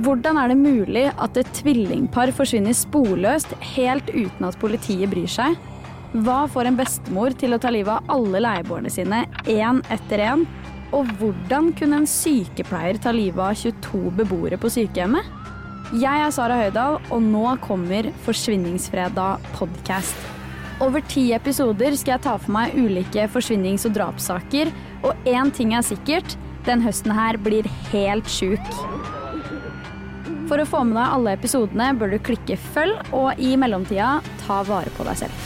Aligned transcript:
Hvordan 0.00 0.38
er 0.38 0.48
det 0.48 0.56
mulig 0.56 1.02
at 1.10 1.36
et 1.36 1.48
tvillingpar 1.58 2.30
forsvinner 2.32 2.76
sporløst 2.76 3.50
helt 3.74 4.06
uten 4.14 4.46
at 4.46 4.56
politiet 4.62 5.10
bryr 5.12 5.28
seg? 5.28 5.58
Hva 6.24 6.44
får 6.48 6.70
en 6.70 6.78
bestemor 6.78 7.34
til 7.36 7.52
å 7.52 7.58
ta 7.60 7.72
livet 7.74 7.92
av 7.98 8.14
alle 8.14 8.40
leieboerne 8.40 8.92
sine 8.92 9.24
én 9.50 9.82
etter 9.92 10.22
én? 10.24 10.46
Og 10.96 11.10
hvordan 11.20 11.68
kunne 11.76 12.00
en 12.00 12.08
sykepleier 12.08 13.00
ta 13.02 13.12
livet 13.12 13.42
av 13.44 13.58
22 13.60 14.14
beboere 14.22 14.58
på 14.62 14.70
sykehjemmet? 14.72 15.36
Jeg 16.00 16.24
er 16.24 16.32
Sara 16.32 16.56
Høydahl, 16.62 17.00
og 17.10 17.24
nå 17.26 17.44
kommer 17.66 18.08
Forsvinningsfredag 18.24 19.42
podcast. 19.58 20.28
Over 20.80 21.04
ti 21.12 21.32
episoder 21.36 21.98
skal 21.98 22.16
jeg 22.16 22.24
ta 22.24 22.38
for 22.40 22.54
meg 22.56 22.78
ulike 22.78 23.26
forsvinnings- 23.34 23.84
og 23.90 23.98
drapssaker, 23.98 24.70
og 25.04 25.28
én 25.28 25.52
ting 25.52 25.74
er 25.76 25.84
sikkert, 25.84 26.38
den 26.64 26.80
høsten 26.86 27.12
her 27.12 27.36
blir 27.42 27.68
helt 27.90 28.30
sjuk. 28.30 28.72
For 30.50 30.58
å 30.58 30.66
få 30.66 30.80
med 30.82 30.96
deg 30.98 31.12
alle 31.14 31.32
episodene 31.36 31.92
bør 31.94 32.10
du 32.10 32.16
klikke 32.26 32.56
følg, 32.74 33.12
og 33.14 33.38
i 33.38 33.52
mellomtida 33.54 34.16
ta 34.42 34.56
vare 34.66 34.90
på 34.96 35.06
deg 35.06 35.20
selv. 35.20 35.44